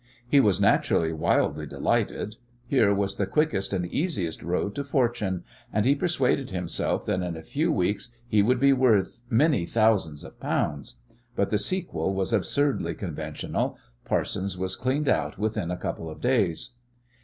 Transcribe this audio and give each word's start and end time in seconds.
He 0.27 0.39
was 0.39 0.59
naturally 0.59 1.13
wildly 1.13 1.67
delighted. 1.67 2.37
Here 2.65 2.91
was 2.91 3.17
the 3.17 3.27
quickest 3.27 3.71
and 3.71 3.85
easiest 3.85 4.41
road 4.41 4.73
to 4.73 4.83
fortune, 4.83 5.43
and 5.71 5.85
he 5.85 5.93
persuaded 5.93 6.49
himself 6.49 7.05
that 7.05 7.21
in 7.21 7.37
a 7.37 7.43
few 7.43 7.71
weeks 7.71 8.09
he 8.27 8.41
would 8.41 8.59
be 8.59 8.73
worth 8.73 9.21
many 9.29 9.63
thousands 9.67 10.23
of 10.23 10.39
pounds. 10.39 10.95
But 11.35 11.51
the 11.51 11.59
sequel 11.59 12.15
was 12.15 12.33
absurdly 12.33 12.95
conventional. 12.95 13.77
Parson 14.03 14.49
was 14.59 14.75
cleaned 14.75 15.07
out 15.07 15.37
within 15.37 15.69
a 15.69 15.77
couple 15.77 16.09
of 16.09 16.19
days. 16.19 16.71